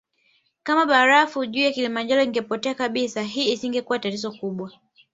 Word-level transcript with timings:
Kama 0.63 0.85
barafu 0.85 1.45
juu 1.45 1.61
ya 1.61 1.71
Kilimanjaro 1.71 2.21
ingepotea 2.23 2.73
kabisa 2.75 3.21
hii 3.21 3.51
isingekuwa 3.53 3.99
tatizo 3.99 4.31
kubwa 4.31 4.71